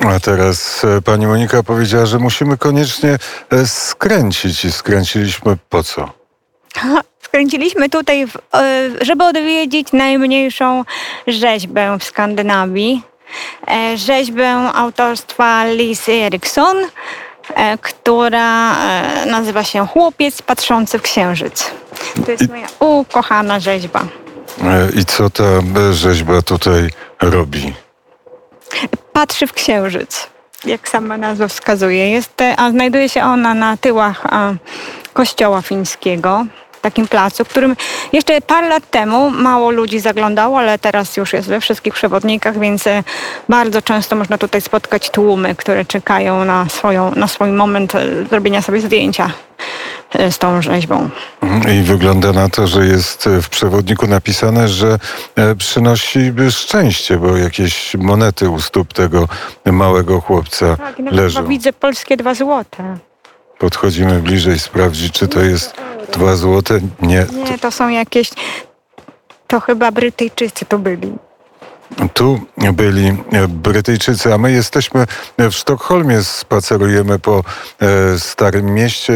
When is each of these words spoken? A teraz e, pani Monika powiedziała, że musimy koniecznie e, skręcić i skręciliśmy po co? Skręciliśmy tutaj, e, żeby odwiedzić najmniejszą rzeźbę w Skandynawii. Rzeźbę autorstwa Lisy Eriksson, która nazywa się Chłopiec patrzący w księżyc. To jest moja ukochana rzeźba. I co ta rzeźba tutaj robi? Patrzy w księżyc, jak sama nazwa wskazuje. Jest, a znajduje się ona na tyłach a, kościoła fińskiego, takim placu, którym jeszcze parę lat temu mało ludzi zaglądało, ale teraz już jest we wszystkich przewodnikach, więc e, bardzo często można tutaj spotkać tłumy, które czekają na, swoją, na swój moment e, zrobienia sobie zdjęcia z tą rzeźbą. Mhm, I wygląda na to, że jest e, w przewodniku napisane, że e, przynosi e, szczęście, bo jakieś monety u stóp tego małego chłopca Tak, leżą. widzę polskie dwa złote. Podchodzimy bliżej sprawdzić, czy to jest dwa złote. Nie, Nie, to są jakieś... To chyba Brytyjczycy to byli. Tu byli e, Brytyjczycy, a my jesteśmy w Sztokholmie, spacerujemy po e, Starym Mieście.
A 0.00 0.20
teraz 0.20 0.84
e, 0.84 1.02
pani 1.02 1.26
Monika 1.26 1.62
powiedziała, 1.62 2.06
że 2.06 2.18
musimy 2.18 2.58
koniecznie 2.58 3.18
e, 3.50 3.66
skręcić 3.66 4.64
i 4.64 4.72
skręciliśmy 4.72 5.56
po 5.68 5.82
co? 5.82 6.12
Skręciliśmy 7.22 7.88
tutaj, 7.88 8.22
e, 8.54 8.90
żeby 9.00 9.24
odwiedzić 9.24 9.92
najmniejszą 9.92 10.84
rzeźbę 11.26 11.96
w 12.00 12.04
Skandynawii. 12.04 13.02
Rzeźbę 13.94 14.48
autorstwa 14.74 15.64
Lisy 15.64 16.12
Eriksson, 16.12 16.76
która 17.80 18.76
nazywa 19.26 19.64
się 19.64 19.86
Chłopiec 19.86 20.42
patrzący 20.42 20.98
w 20.98 21.02
księżyc. 21.02 21.70
To 22.26 22.30
jest 22.30 22.48
moja 22.48 22.66
ukochana 22.80 23.60
rzeźba. 23.60 24.04
I 24.96 25.04
co 25.04 25.30
ta 25.30 25.44
rzeźba 25.92 26.42
tutaj 26.42 26.90
robi? 27.20 27.74
Patrzy 29.12 29.46
w 29.46 29.52
księżyc, 29.52 30.28
jak 30.64 30.88
sama 30.88 31.16
nazwa 31.16 31.48
wskazuje. 31.48 32.10
Jest, 32.10 32.42
a 32.56 32.70
znajduje 32.70 33.08
się 33.08 33.22
ona 33.22 33.54
na 33.54 33.76
tyłach 33.76 34.26
a, 34.26 34.52
kościoła 35.12 35.62
fińskiego, 35.62 36.46
takim 36.82 37.08
placu, 37.08 37.44
którym 37.44 37.76
jeszcze 38.12 38.40
parę 38.40 38.68
lat 38.68 38.90
temu 38.90 39.30
mało 39.30 39.70
ludzi 39.70 40.00
zaglądało, 40.00 40.58
ale 40.58 40.78
teraz 40.78 41.16
już 41.16 41.32
jest 41.32 41.48
we 41.48 41.60
wszystkich 41.60 41.94
przewodnikach, 41.94 42.58
więc 42.58 42.86
e, 42.86 43.02
bardzo 43.48 43.82
często 43.82 44.16
można 44.16 44.38
tutaj 44.38 44.60
spotkać 44.60 45.10
tłumy, 45.10 45.54
które 45.54 45.84
czekają 45.84 46.44
na, 46.44 46.68
swoją, 46.68 47.14
na 47.14 47.28
swój 47.28 47.50
moment 47.50 47.94
e, 47.94 48.24
zrobienia 48.24 48.62
sobie 48.62 48.80
zdjęcia 48.80 49.30
z 50.30 50.38
tą 50.38 50.62
rzeźbą. 50.62 51.10
Mhm, 51.42 51.74
I 51.74 51.82
wygląda 51.82 52.32
na 52.32 52.48
to, 52.48 52.66
że 52.66 52.86
jest 52.86 53.26
e, 53.26 53.42
w 53.42 53.48
przewodniku 53.48 54.06
napisane, 54.06 54.68
że 54.68 54.98
e, 55.36 55.54
przynosi 55.54 56.32
e, 56.46 56.50
szczęście, 56.50 57.18
bo 57.18 57.36
jakieś 57.36 57.94
monety 57.94 58.48
u 58.50 58.60
stóp 58.60 58.92
tego 58.92 59.28
małego 59.64 60.20
chłopca 60.20 60.76
Tak, 60.76 60.94
leżą. 61.10 61.46
widzę 61.46 61.72
polskie 61.72 62.16
dwa 62.16 62.34
złote. 62.34 62.98
Podchodzimy 63.58 64.20
bliżej 64.20 64.58
sprawdzić, 64.58 65.14
czy 65.14 65.28
to 65.28 65.40
jest 65.40 65.74
dwa 66.12 66.36
złote. 66.36 66.80
Nie, 67.02 67.26
Nie, 67.50 67.58
to 67.58 67.70
są 67.70 67.88
jakieś... 67.88 68.30
To 69.46 69.60
chyba 69.60 69.90
Brytyjczycy 69.90 70.64
to 70.64 70.78
byli. 70.78 71.12
Tu 72.14 72.40
byli 72.72 73.06
e, 73.32 73.48
Brytyjczycy, 73.48 74.34
a 74.34 74.38
my 74.38 74.52
jesteśmy 74.52 75.06
w 75.38 75.52
Sztokholmie, 75.52 76.22
spacerujemy 76.22 77.18
po 77.18 77.44
e, 77.80 78.18
Starym 78.18 78.74
Mieście. 78.74 79.10